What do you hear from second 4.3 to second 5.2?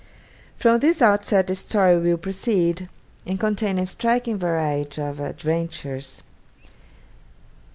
variety of